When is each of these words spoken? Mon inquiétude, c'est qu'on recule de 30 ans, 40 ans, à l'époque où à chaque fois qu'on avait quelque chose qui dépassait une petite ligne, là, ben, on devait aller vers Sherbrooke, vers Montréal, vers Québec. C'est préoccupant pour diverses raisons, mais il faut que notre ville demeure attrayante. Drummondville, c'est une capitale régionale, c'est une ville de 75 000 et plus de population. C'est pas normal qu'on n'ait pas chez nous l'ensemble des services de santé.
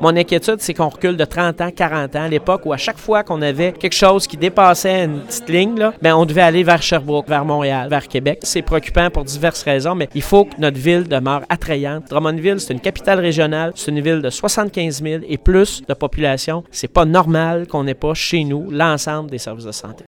Mon 0.00 0.16
inquiétude, 0.16 0.56
c'est 0.60 0.74
qu'on 0.74 0.88
recule 0.88 1.16
de 1.16 1.24
30 1.24 1.60
ans, 1.60 1.70
40 1.74 2.14
ans, 2.14 2.22
à 2.22 2.28
l'époque 2.28 2.62
où 2.64 2.72
à 2.72 2.76
chaque 2.76 2.98
fois 2.98 3.24
qu'on 3.24 3.42
avait 3.42 3.72
quelque 3.72 3.94
chose 3.94 4.28
qui 4.28 4.36
dépassait 4.36 5.04
une 5.04 5.20
petite 5.22 5.48
ligne, 5.48 5.76
là, 5.76 5.92
ben, 6.00 6.14
on 6.14 6.24
devait 6.24 6.42
aller 6.42 6.62
vers 6.62 6.80
Sherbrooke, 6.80 7.28
vers 7.28 7.44
Montréal, 7.44 7.88
vers 7.88 8.06
Québec. 8.06 8.38
C'est 8.44 8.62
préoccupant 8.62 9.10
pour 9.10 9.24
diverses 9.24 9.64
raisons, 9.64 9.96
mais 9.96 10.08
il 10.14 10.22
faut 10.22 10.44
que 10.44 10.54
notre 10.58 10.78
ville 10.78 11.08
demeure 11.08 11.42
attrayante. 11.48 12.04
Drummondville, 12.08 12.60
c'est 12.60 12.72
une 12.72 12.80
capitale 12.80 13.18
régionale, 13.18 13.72
c'est 13.74 13.90
une 13.90 14.00
ville 14.00 14.22
de 14.22 14.30
75 14.30 15.02
000 15.02 15.22
et 15.28 15.36
plus 15.36 15.82
de 15.82 15.94
population. 15.94 16.62
C'est 16.70 16.92
pas 16.92 17.04
normal 17.04 17.66
qu'on 17.66 17.82
n'ait 17.82 17.94
pas 17.94 18.14
chez 18.14 18.44
nous 18.44 18.70
l'ensemble 18.70 19.30
des 19.30 19.38
services 19.38 19.64
de 19.64 19.72
santé. 19.72 19.96